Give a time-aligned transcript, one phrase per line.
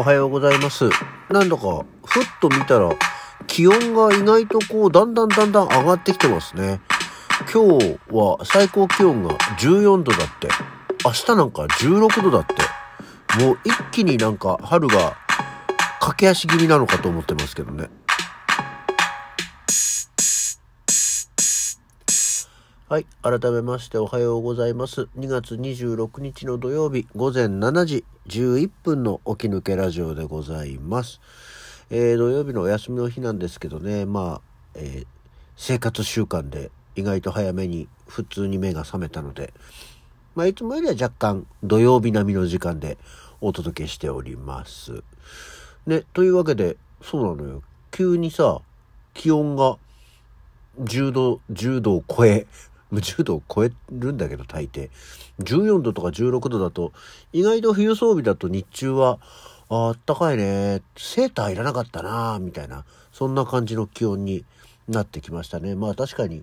[0.00, 0.88] おはようございます。
[1.28, 2.88] なんだか、ふっと見たら、
[3.46, 6.80] 気温が意外とこう、だんだんだんだん上がってきてますね。
[7.52, 10.48] 今日は最高気温が14度だって。
[11.04, 13.44] 明日なんか16度だって。
[13.44, 15.18] もう一気になんか春が
[16.00, 17.90] 駆け足気味なのかと思ってますけどね。
[22.90, 23.06] はい。
[23.22, 25.02] 改めましておはようございます。
[25.16, 31.20] 2月26日の土曜日午前7時11分の起き抜けラジオでございます。
[31.90, 35.06] えー、土曜日のお休みの日なんですけどね、まあ、えー
[35.56, 39.54] 生活習慣で意外と早めに普通に目が覚めたので、
[40.34, 42.98] まあ、いつもよりは若干土曜日並みの時間で
[43.40, 45.04] お届けしております。
[45.86, 47.62] ね、というわけで、そうなのよ。
[47.92, 48.62] 急にさ、
[49.14, 49.76] 気温が
[50.80, 52.48] 10度、10度を超え、
[52.92, 54.90] 10度を超えるんだけど大抵。
[55.40, 56.92] 14度とか16度だと、
[57.32, 59.18] 意外と冬装備だと日中は、
[59.68, 64.44] あったかいね、セーターいらなかったな、みたいな、そんな感じの気温に
[64.88, 65.76] なってきましたね。
[65.76, 66.42] まあ確かに、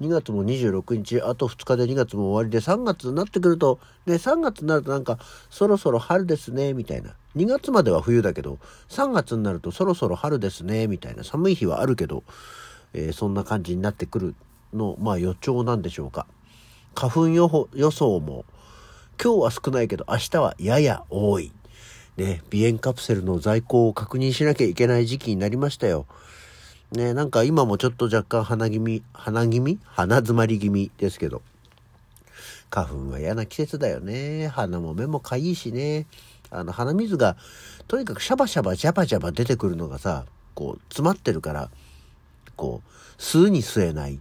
[0.00, 5.18] 2月も26日、あと2日で2月も終わりで、3月になってくると、ね、3月になるとなんか、
[5.48, 7.14] そろそろ春ですね、みたいな。
[7.36, 8.58] 2月までは冬だけど、
[8.88, 11.22] 3月になるとそろそろ春ですね、みたいな。
[11.22, 12.24] 寒い日はあるけど、
[12.92, 14.34] えーそんな感じになってくる
[14.76, 16.26] の、まあ予兆なんでしょうか。
[16.94, 18.44] 花粉予報予想も、
[19.22, 21.52] 今日は少ないけど、明日はやや多い。
[22.16, 26.06] ね、鼻炎カプセルの在庫を確認しなきゃいけない時期になりましたよ。
[26.92, 29.78] ね、なんか今もちょっと若干鼻気味、鼻気味？
[29.84, 31.42] 鼻詰まり気味ですけど。
[32.70, 34.48] 花粉は嫌な季節だよね。
[34.48, 36.06] 鼻も目もかゆいしね。
[36.50, 37.36] あの、鼻水が、
[37.88, 41.70] とにかくシャバシャバジャバジャバ出てくるのがさ、こう、詰まってるから、
[42.56, 44.20] こう、吸うに吸えない。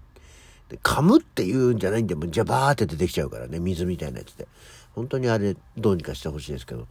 [0.70, 4.48] で噛むっていうんじゃないんで、もうジャバーって出てきちゃうからね、水みたいなやつで。
[4.94, 6.88] 本当にあれ、どうにかしてほしいですけど、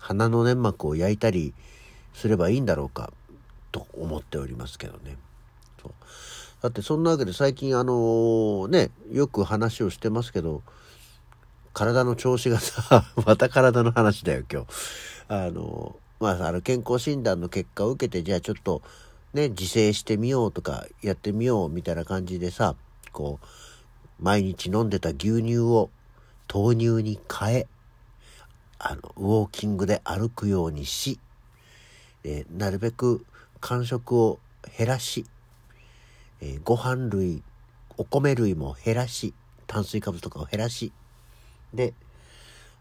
[0.00, 1.54] 鼻の粘膜を焼いたり
[2.14, 3.12] すればいいんだろうか、
[3.70, 5.16] と思っておりますけどね。
[5.80, 5.92] そう
[6.62, 10.62] だってそんなわけで最近あのね、よく話をしてますけど、
[11.74, 14.66] 体の調子がさ、 また体の話だよ、今日。
[15.28, 18.80] あの、まあ、あの、健康診断の結果を受けて、じゃあちょっと、
[19.34, 22.76] ね、自制してみようとか、やってみようみたいな感じでさ、
[23.14, 25.90] こう、毎日飲んでた牛乳を
[26.52, 27.66] 豆乳に変え、
[28.78, 31.18] あの、ウォーキングで歩くようにし、
[32.24, 33.24] えーなるべく
[33.60, 34.38] 間食を
[34.76, 35.24] 減らし、
[36.42, 37.42] えーご飯類、
[37.96, 39.32] お米類も減らし、
[39.66, 40.92] 炭水化物とかを減らし、
[41.72, 41.94] で、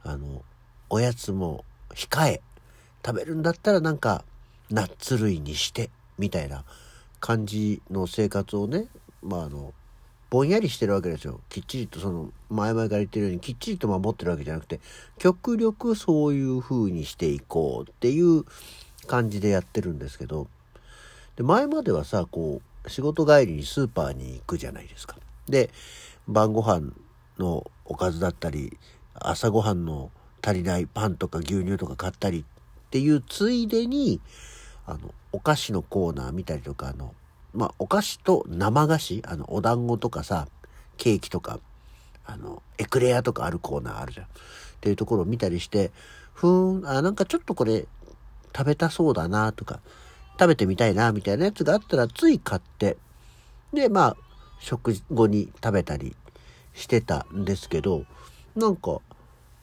[0.04, 0.44] あの、
[0.90, 2.42] おやつも控え、
[3.06, 4.26] 食べるんだったらなんか、
[4.70, 6.64] ナッツ類にして、みたいな
[7.20, 8.88] 感じの生活をね、
[9.22, 9.74] まああの、
[10.34, 11.42] ぼんやりしてるわけですよ。
[11.48, 14.80] きっちりとその、前々から言ってるように、きっちりと守ってるわけじゃなくて、
[15.20, 18.44] 極力そういう風にしていこうっていう
[19.06, 20.48] 感じでやってるんですけど、
[21.36, 25.18] で前まではさこう仕事帰りにスーパーに行くじゃないですか
[25.48, 25.72] で
[26.28, 26.92] 晩ご飯
[27.40, 28.78] のおかずだったり
[29.16, 30.12] 朝ごはんの
[30.46, 34.22] 足りないパンとか牛乳とか買ったりっていうついでに
[34.86, 37.14] あのお菓子のコーナー見たりとかあの
[37.54, 40.48] まあお菓子と生菓子あのお団子とかさ
[40.98, 41.60] ケーキとか
[42.26, 44.26] あのエクレアとかあるコーナーあるじゃん。
[44.26, 44.30] っ
[44.84, 45.92] ていうところを見たりして
[46.34, 47.86] ふーんあなんかちょっとこれ
[48.54, 49.80] 食べたそうだなとか
[50.38, 52.98] 食べてみたいなみたいなやつがあったらつい買って
[53.72, 54.18] でまあ
[54.60, 56.18] 食後に食べたり
[56.74, 58.06] してたんですけど
[58.58, 59.00] なんか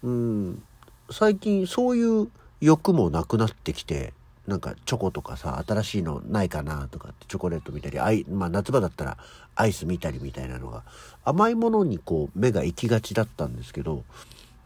[0.02, 0.62] うん
[1.10, 2.30] 最近そういう
[2.62, 4.14] 欲もなくなってきて
[4.50, 9.16] なんかチョコとかさ新しいのないかなとかってチョコレート見たりアイ、まあ、夏場だったら
[9.54, 10.82] アイス見たりみたいなのが
[11.24, 14.02] 甘いものにこう目が行きがちだったんですけど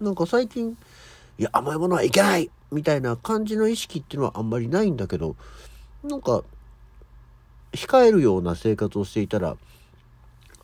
[0.00, 0.78] なんか最近
[1.38, 5.36] いや甘いものはいけないみたいな感じの意識っていうのはあんまりないんだけど
[6.02, 6.44] なんか
[7.74, 9.58] 控えるような生活をしていたら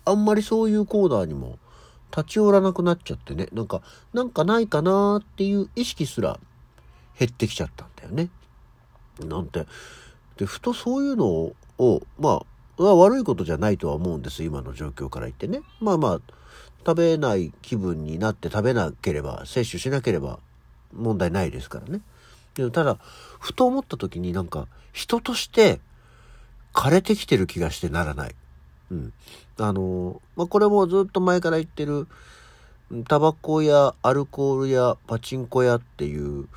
[0.07, 1.59] あんまりそういうコーナーにも
[2.11, 3.83] 立ち寄らなくなっちゃってねなんか
[4.15, 6.41] なんかないかなっていう意識すら
[7.19, 8.31] 減ってきちゃったんだよね。
[9.29, 9.67] なんて。
[10.37, 11.27] でふとそういうの
[11.79, 12.43] をま
[12.79, 15.61] あ悪いことじゃないとは思うんです今の状況から言ってね。
[15.81, 16.21] まあまあ
[16.87, 20.39] 食べない気分になって食べなければ摂取しなければ
[20.95, 22.01] 問題ないですからね。
[22.55, 22.97] でもただ
[23.39, 25.79] ふと思った時になんか人として
[26.73, 28.35] 枯れてきてる気がしてならない。
[28.91, 29.13] うん。
[29.59, 32.09] あのまあこれもずっと前から言ってる
[33.09, 36.49] タバコやアルコールやパチンコ屋っていう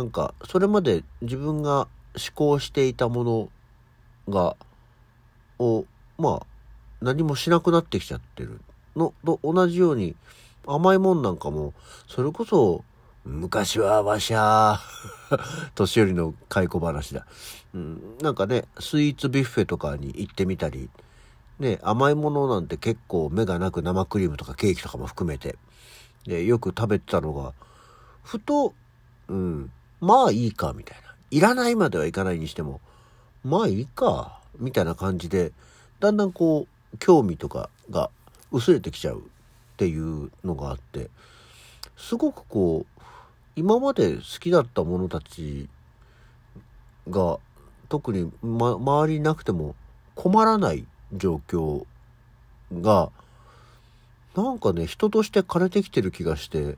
[0.00, 1.80] なんかそれまで自分が
[2.14, 3.50] 思考していたも
[4.26, 4.56] のが
[5.58, 5.84] を
[6.16, 6.46] まあ
[7.02, 8.62] 何もしなくなってきちゃってる
[8.96, 10.16] のと同じように
[10.66, 11.74] 甘いもんなんかも
[12.08, 12.82] それこそ
[13.26, 14.80] 昔はわしゃ
[15.76, 17.26] 年寄りの解雇話だ。
[17.74, 20.88] うん、なんかね、スイーツビュッフェとかに行ってみたり、
[21.58, 25.58] ね、甘いものなんて結構目がなく生クリームとかケーキとかも含めて、
[26.24, 27.52] で、よく食べてたのが、
[28.22, 28.72] ふと、
[29.28, 29.70] うん、
[30.00, 31.14] まあいいか、みたいな。
[31.30, 32.80] いらないまではいかないにしても、
[33.44, 35.52] まあいいか、みたいな感じで、
[36.00, 38.10] だんだんこう、興味とかが
[38.50, 39.22] 薄れてきちゃうっ
[39.76, 41.10] ていうのがあって、
[41.96, 43.00] すごくこう、
[43.56, 45.68] 今まで好きだった者たち
[47.08, 47.38] が
[47.88, 49.74] 特に、ま、周りになくても
[50.14, 51.84] 困らない状況
[52.72, 53.10] が
[54.36, 56.76] なんかね人として枯れてきてる気がして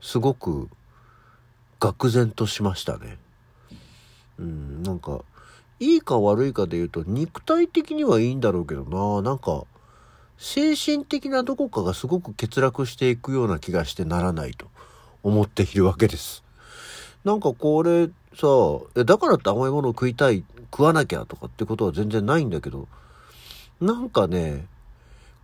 [0.00, 0.68] すごく
[1.80, 3.18] 愕然としましたね。
[4.38, 5.20] うん、なんか
[5.80, 9.64] いいか悪いかで言うと肉体的にはいいんだろうけどななんか
[10.38, 14.66] 精神的などこかがすごく欠落していくような気がしてならないと
[15.22, 16.44] 思っているわけです。
[17.24, 18.46] なんかこれさ
[19.04, 22.86] だからって甘いものを食いたい食わなきゃとかってことは全然ないんだけど
[23.80, 24.66] なんかね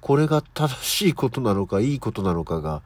[0.01, 2.83] これが正しいことなのかいいことなのかが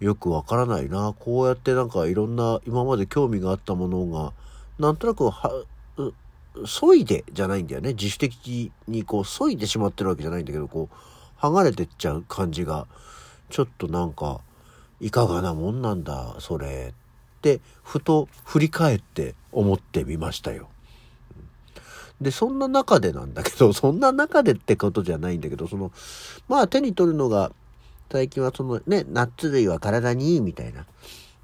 [0.00, 1.14] よくわからないな。
[1.18, 4.32] こうやってなんかいろんな今まで興味があったものが
[4.78, 5.64] なんとなくは
[6.64, 7.94] 削いでじゃないんだよね。
[7.94, 12.86] 自主的にこう削いでしまってるわけじゃないんだけどこう剥がれてっちゃう感じが。
[13.50, 14.40] ちょっとなんか
[15.00, 20.68] いかがなもんなんだそれってふと振り返って思ってみましたよ。
[22.20, 25.92] で、そんな中でなんだけど、そんな中でってことじゃないんだけど、その、
[26.48, 27.52] まあ手に取るのが、
[28.10, 30.86] 最近はそのね、ナッツ類は体にいいみたいな。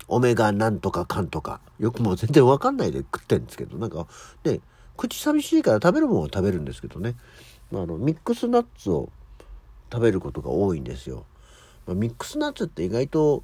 [0.06, 1.61] オメガなんとかかんとか。
[1.78, 4.06] よくもう全然わかんないで食ってんですけど、なんか、
[4.44, 4.61] ね、
[4.96, 7.14] 口寂しいから食べるものを食べるんですけどね。
[7.72, 9.11] あの、ミックスナッツを
[9.93, 11.25] 食べることが多いんですよ。
[11.87, 13.43] ま、ミックスナッツって意外と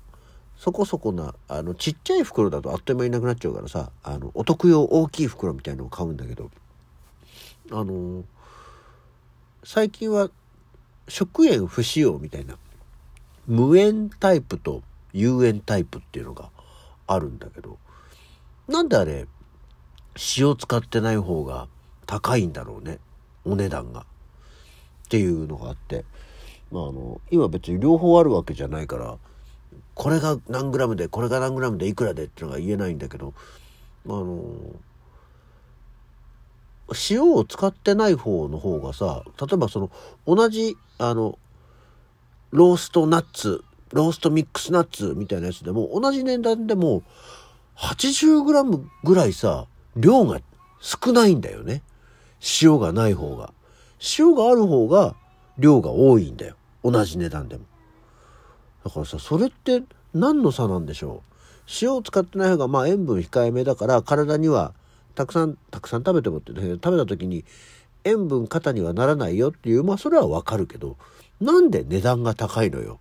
[0.60, 6.50] そこそこなあのちっちゃい袋だとあっという間になくなっちゃうからさあのお得用大きい袋みたいのを買うんだけど
[7.70, 8.24] あの
[9.64, 10.28] 最近は
[11.08, 12.56] 食塩不使用みたいな
[13.50, 14.82] 無塩タイプと
[15.12, 16.50] 有塩タイプっていうのが
[17.06, 17.78] あるんだけど
[18.68, 19.26] なんであれ
[20.38, 21.66] 塩使ってない方が
[22.06, 22.98] 高いんだろうね
[23.44, 24.00] お値段が。
[24.00, 24.04] っ
[25.10, 26.04] ていうのがあって
[26.70, 29.18] まあ、あの今別に両方あるわけじゃないから
[29.94, 33.34] これが何グラムでこれが何グラムでいくらでっていうのが言えないんだけど
[34.06, 34.46] あの
[37.10, 39.90] 塩を使ってない方の方がさ例えばその
[40.26, 41.38] 同じあの
[42.50, 47.02] ローストナッツローストミックスナッツみたいなやつでも同じ値段でも
[47.76, 49.66] 80g ぐらいさ
[49.96, 50.40] 量が
[50.80, 51.82] 少ないんだよね。
[52.62, 53.52] 塩がない方が。
[54.18, 55.14] 塩がある方が
[55.58, 56.56] 量が多いんだよ。
[56.82, 57.64] 同じ値段でも。
[58.84, 59.82] だからさ、それって
[60.14, 61.34] 何の差なんでしょう？
[61.82, 64.72] 塩を使ってない方がまあ塩分控えめだから体には
[65.14, 67.44] たくさん、たくさん食べてもって食べた時に
[68.04, 70.96] 塩分過多にはならないよっていう、まあそれはわかるけど、
[71.40, 73.00] なんで値段が高いのよ。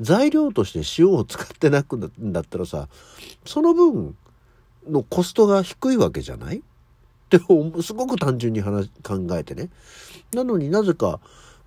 [0.00, 2.88] 材料として塩を使ってなくんだったらさ、
[3.44, 4.16] その分
[4.88, 6.58] のコストが低いわけじゃない？
[6.58, 6.60] っ
[7.28, 7.38] て
[7.82, 9.68] すごく単純に話考えてね。
[10.34, 11.20] なのになぜか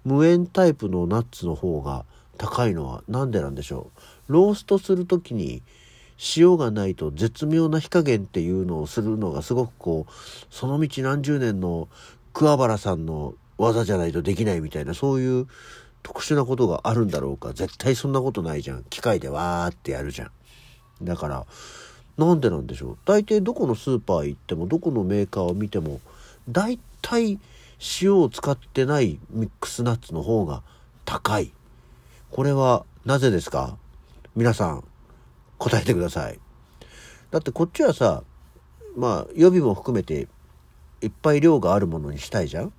[0.04, 2.06] 無塩タイプのナッツの方が
[2.38, 3.92] 高いのは何でなんでしょ
[4.28, 4.34] う？
[4.34, 5.62] ローストする時に
[6.36, 10.12] 塩がないと絶妙な火加減っていうのをするのがすごくこう
[10.50, 11.88] その道何十年の
[12.34, 15.48] 桑原さんの技じゃないとできないみたいなそういう
[16.04, 17.54] 特殊なことがあるんだろうか。
[17.54, 18.84] 絶対そんなことないじゃん。
[18.90, 20.26] 機械でわーってやるじゃ
[21.02, 21.06] ん。
[21.06, 21.46] だから
[22.18, 22.98] なんでなんでしょう。
[23.06, 26.02] 大抵どこのスーパー行ってもどこのメーカーを見ても
[26.50, 27.40] 大体
[28.02, 30.62] 塩を使ってないミックスナッツの方が
[31.06, 31.52] 高い。
[32.32, 33.78] これはなぜですか？
[34.36, 34.84] 皆さん
[35.58, 36.40] 答えてください。
[37.32, 38.24] だってこっちはさ、
[38.96, 40.28] まあ予備も含めて
[41.02, 42.74] いっぱい量があるものにしたいじゃん。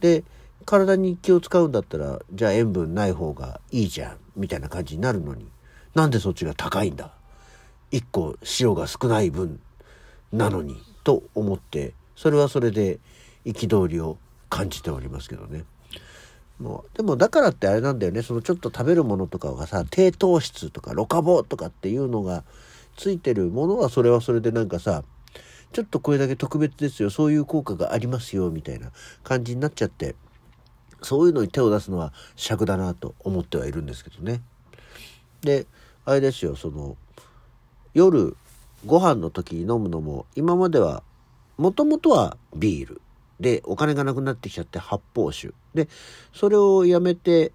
[0.00, 0.24] で、
[0.64, 5.46] 体に気を使うんだったら、じゃあ塩分ない方がいいじゃんみたいな感じになるのに、
[5.94, 7.12] なんでそっちが高いんだ？
[7.90, 9.60] 一個塩が少ない分
[10.32, 12.98] なのにと思って、それはそれで
[13.44, 15.64] 憤りを感じておりますけどね。
[16.58, 18.22] もうでもだからってあれなんだよね。
[18.22, 22.44] そのちょっと食べるものとかがさ低糖質とかロカボとかっていうのが
[22.96, 25.04] ついてるものはそれはそれでなんかさ
[25.72, 28.90] ちょっとこれだけ特別ですよそういう効果がありますよみたいな
[29.22, 30.14] 感じになっちゃって。
[31.02, 34.42] そういうのに手を出すのは尺だなと思ってはいるんですけどね。
[35.42, 35.66] で
[36.04, 36.96] あれですよその
[37.94, 38.36] 夜
[38.84, 41.02] ご飯の時に飲むのも今までは
[41.56, 43.00] もともとはビール
[43.40, 45.88] でお金がなくなってきちゃって発泡酒で
[46.32, 47.52] それをやめて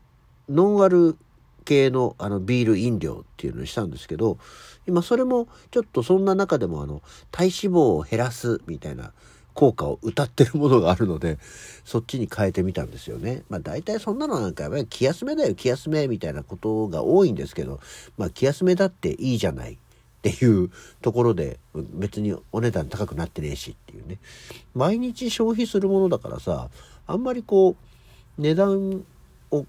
[0.49, 1.17] ノンアル
[1.63, 4.39] 系のあのビール飲料っていうのにしたんですけど、
[4.87, 9.13] 今それもちょっとそんな中でもあの体脂肪を減らすみたいな
[9.53, 11.37] 効果を歌ってるものがあるので、
[11.83, 13.43] そっちに変えてみたんですよね。
[13.49, 17.79] まあ大体そんなのなんかやっぱり気休めだよ気休めみたいなことが多いんですけど、
[18.17, 19.77] まあ気休めだっていいじゃないっ
[20.21, 20.69] ていう
[21.01, 24.19] ところで別にお値段高くなってねえしっていうね。
[24.73, 26.69] 毎日消費するものだからさ、
[27.07, 29.03] あんまりこう値段
[29.51, 29.65] を、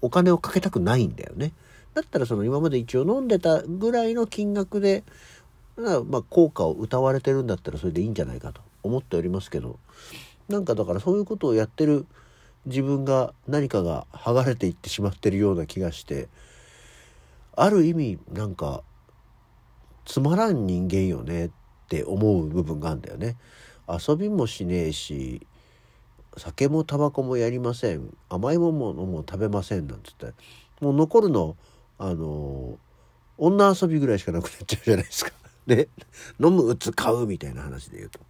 [0.00, 1.52] お金をかけたくないんだよね。
[1.94, 5.04] だったらその今まで一応飲んでたぐらいの金額で、
[5.76, 9.78] まあ効果を歌われてるんだったらそれでいいんじゃないかと思っておりますけど
[10.48, 12.06] なんかだからそういうことをやってる
[12.66, 16.28] 自分が何かが剥がれていってしまってるような気がして
[17.54, 18.82] ある意味なんか
[20.04, 21.50] つまらん人間よねっ
[21.88, 23.36] て思う部分があるんだよね。
[23.88, 25.46] 遊びもしねえし
[26.36, 30.26] 酒もタバコもやりません甘いものも食べませんなんつって
[30.80, 31.56] もう残るの
[31.98, 32.78] あの
[33.38, 35.32] 女遊びぐらいしかなくなっちゃうじゃないですか。
[35.66, 35.88] ね
[36.40, 38.20] 飲む打つ買うみたいな話で言うと。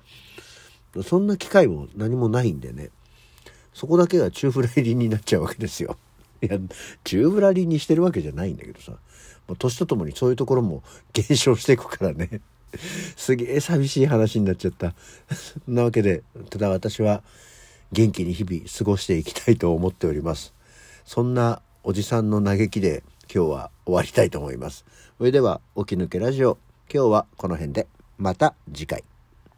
[1.02, 2.90] そんな機会も何もないんでね
[3.72, 5.98] そこだけが宙ぶらりになっちゃうわけですよ。
[6.42, 6.58] いや
[7.04, 8.92] 宙ぶらりにしてるわけじゃないんだけどさ
[9.58, 12.40] 年とともにそういうところも減少していくからね
[13.16, 14.94] すげえ寂しい話になっちゃった。
[15.34, 17.22] そ んなわけでただ私は
[17.92, 20.52] 元気に日々過ごしていきたいと思っております。
[21.04, 24.84] そんなおじさんの嘆きで今日は終わりたいと思います。
[25.18, 26.58] それでは起き抜けラジオ
[26.92, 27.86] 今日はこの辺で
[28.18, 29.15] また次回。